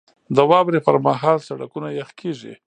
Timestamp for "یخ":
1.99-2.09